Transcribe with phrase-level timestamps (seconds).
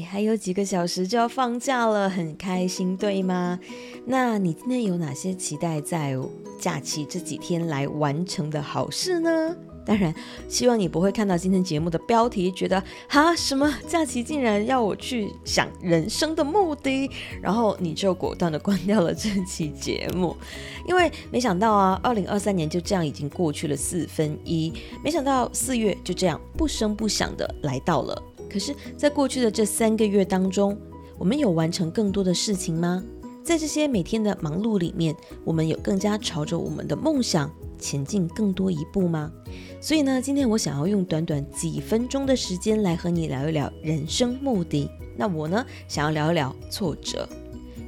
[0.00, 3.58] 还有几个小时就要放假了，很开心，对吗？
[4.04, 6.16] 那你今天有哪些期待在
[6.58, 9.56] 假期这几天来完成的好事呢？
[9.84, 10.12] 当然，
[10.48, 17.08] 希望你不会看到今天节目的标题，觉得哈什么假期竟然要我去想人生的目的，
[17.40, 20.36] 然后你就果断的关掉了这期节目，
[20.88, 24.72] 因为没想到啊，二零二三年就这样已经过去了四分一，
[25.04, 28.20] 没想到四月就这样不声不响的来到了。
[28.56, 30.74] 可是，在过去的这三个月当中，
[31.18, 33.04] 我们有完成更多的事情吗？
[33.44, 35.14] 在这些每天的忙碌里面，
[35.44, 39.30] 我们有更加朝着我们的梦想前进更多一步吗？
[39.78, 44.88] 所以呢，今天我想要用短短几分钟的时间来和你聊一聊人生目的。
[45.18, 47.28] 那我呢，想要聊一聊挫折。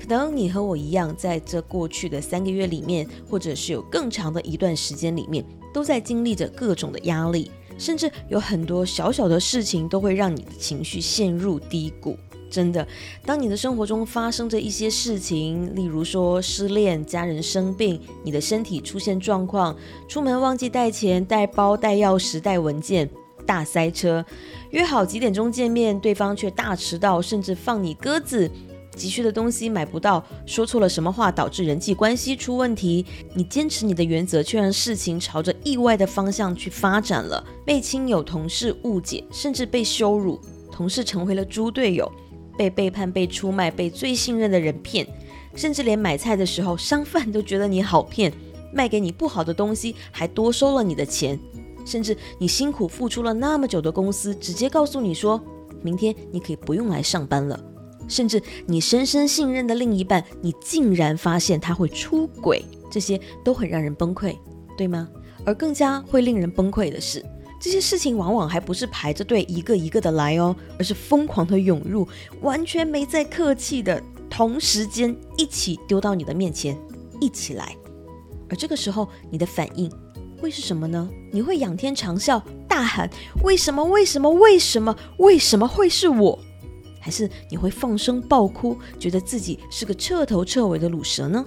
[0.00, 5.44] 可能你和我一样，在这过去的三个月里面，或者是有更长的一段时间里面，
[5.74, 7.50] 都在经历着各种的压力。
[7.78, 12.16] 甚至有很多小小的事情都会让你的情绪陷入低谷。
[12.50, 12.86] 真的，
[13.26, 19.76] 当你的生活中发生着一些事情，例如说失恋、家人生病、你的身体出现状况、
[20.08, 23.10] 出门忘记带钱、带包、带钥匙、带文件、
[23.44, 24.24] 大塞车、
[24.70, 28.48] 约好几点钟见面，对方却大迟到，甚至放你鸽子。
[28.94, 33.04] 急需的东西买不到，说错了什么话导致人际关系出问题？
[33.34, 37.44] 你坚持你的原则，却让事情朝着意外的方向去发展了。
[37.64, 42.10] 被亲友、同事误解，甚至被羞辱，同事成为了猪队友，
[42.56, 45.06] 被背叛、被出卖、被最信任的人骗，
[45.54, 48.32] 甚至连买菜的时候，商贩都觉得你好骗，
[48.72, 51.38] 卖给你不好的东西，还多收了你的钱，
[51.84, 55.40] 甚至你辛苦付出了那么久的公司，直接告诉你说，
[55.82, 57.58] 明天你可以不用来上班了。
[58.08, 64.36] 甚至你深深信任的另一半，你竟然发现他会出轨，这些都很让人崩溃，
[64.76, 65.08] 对吗？
[65.44, 67.24] 而更加会令人崩溃的是，
[67.60, 72.08] 这些事情往往还不是排着队一个一个的来哦，而是疯狂的涌入，
[72.40, 76.78] 完全没在客气的同时间一起丢到你的面前，
[77.20, 77.76] 一起来。
[78.48, 79.90] 而这个时候，你的反应
[80.40, 81.08] 会是什么呢？
[81.32, 83.08] 你会仰天长啸，大喊：
[83.42, 83.82] 为什么？
[83.84, 84.30] 为什么？
[84.30, 84.94] 为什么？
[85.18, 86.38] 为什么会是我？
[87.04, 91.44] 还是你会放声爆哭，觉得自己是个彻头彻尾的卤蛇呢？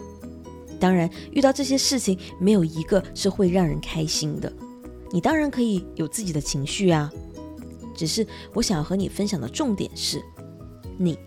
[0.80, 4.54] 当然，遇到这些事情，没有一个是会让人开心的。
[5.12, 7.12] 你当然可以有自己的情绪啊，
[7.96, 8.24] 只是
[8.54, 10.22] 我想要和你分享的重点是，
[10.96, 11.18] 你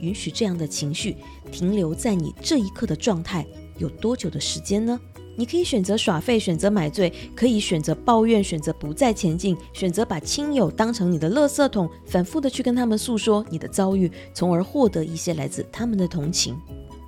[0.00, 1.16] 允许这样的情绪
[1.50, 3.46] 停留在你这一刻的状态
[3.78, 5.00] 有多久的时间呢？
[5.38, 16.58] 你可以选择耍废，选择买醉，可以选择抱怨，选择不再前进，选择把亲友当成你的垃圾桶，反复的去跟他们诉说你的遭遇，从而获得一些来自他们的同情。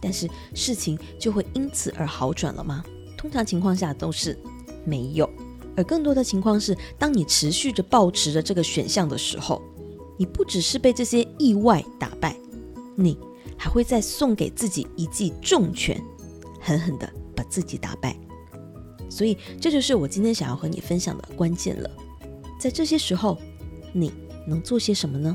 [0.01, 2.85] 但是事情就会因此而好转了吗？
[3.19, 4.39] 通常情况下都是
[4.85, 5.29] 没有。
[5.77, 9.61] 而更多的情况是，当你持续着保持着这个选项的时候，
[10.17, 12.37] 你不只是被这些意外打败，
[12.95, 13.19] 你
[13.57, 16.01] 还会再送给自己一记重拳，
[16.61, 17.13] 狠狠的。
[17.41, 18.15] 把自己打败，
[19.09, 21.91] 所以这就是我今天想要和你分享的关键了。
[22.61, 23.39] 在这些时候，
[23.95, 24.13] 你
[24.47, 25.35] 能做些什么呢？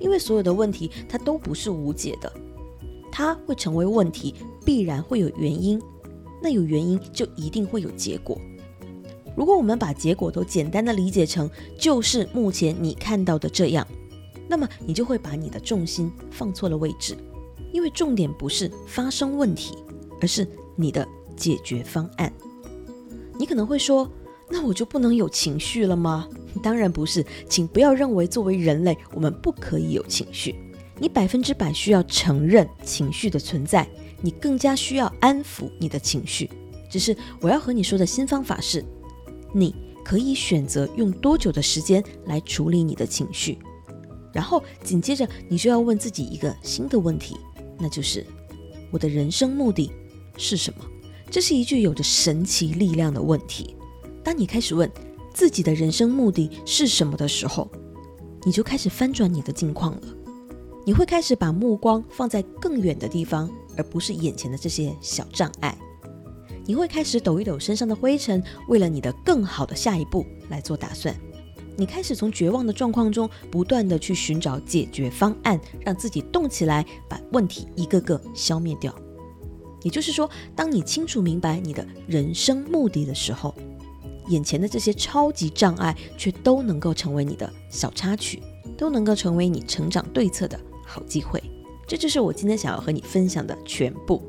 [0.00, 2.32] 因为所有的问题它都不是无解的，
[3.12, 4.34] 它会成为问题，
[4.64, 5.80] 必然会有原因。
[6.42, 8.36] 那有原因就一定会有结果。
[9.36, 13.86] 如果我们把结果都简单的理解成就是目前你看到的这样，
[14.48, 17.16] 那么你就会把你的重心放错了位置。
[17.72, 19.76] 因为重点不是发生问题，
[20.20, 20.44] 而是。
[20.76, 21.06] 你的
[21.36, 22.32] 解决方案，
[23.38, 24.08] 你可能会说，
[24.48, 26.28] 那我就不能有情绪了吗？
[26.62, 30.54] 当然不是，请不要认为作为人类，我们不可以有情绪。
[30.98, 33.86] 你百分之百需要承认情绪的存在，
[34.22, 36.48] 你更加需要安抚你的情绪。
[36.88, 38.82] 只是我要和你说的新方法是，
[39.52, 43.58] 你可以选择用多久的时间来处理你的情绪，
[44.32, 47.36] 然后紧接着你就要问自己一个新的问题，
[47.78, 48.24] 那就是
[48.90, 49.90] 我的人生目的。
[50.36, 50.84] 是什么？
[51.30, 53.74] 这是一句有着神奇力量的问题。
[54.22, 54.90] 当你开始问
[55.34, 57.68] 自己的人生目的是什么的时候，
[58.44, 60.02] 你就开始翻转你的境况了。
[60.84, 65.76] 你会开始把目光放在更远的地方，而不是眼前的这些小障碍。
[66.64, 71.14] 你会开始抖一抖身上的灰尘，为了你的更好的下一步来做打算。
[71.76, 78.94] 你开始从绝望的状况中不断的去寻找解决方案，让自己动起来，把问题一个个消灭掉。
[79.86, 83.54] 也就是说，当你清楚明白你的人生目的的时候，
[84.26, 88.42] 眼前的这些超级障碍却都能够成为你的小插曲，
[88.76, 91.40] 都能够成为你成长对策的好机会。
[91.86, 94.20] 这就是我今天想要和你分享的全部。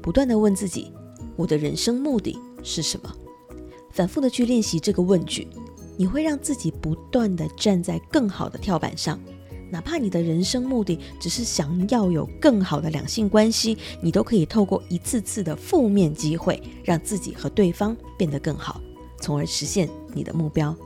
[0.00, 0.92] 不断的问自己，
[1.34, 3.12] 我的人生目的是什么？
[3.90, 5.48] 反复的去练习这个问句，
[5.96, 9.18] 你会让自己不断的站在更好的跳板上，
[9.72, 18.78] 哪怕你的人生目的只是想要有更好的两性关系，你都可以透过一次次的负面机会，让自己和对方变得更好，
[19.18, 20.76] 从而实现你的目标。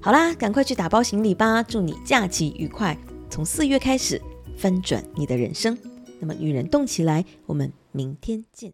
[0.00, 1.64] 好啦，赶快去打包行李吧！
[1.64, 2.96] 祝你假期愉快，
[3.28, 4.22] 从四月开始
[4.56, 5.76] 翻转你的人生。
[6.20, 8.72] 那么，女人动起来，我们明天见。